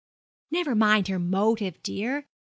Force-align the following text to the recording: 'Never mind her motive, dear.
'Never 0.49 0.73
mind 0.73 1.09
her 1.09 1.19
motive, 1.19 1.83
dear. 1.83 2.25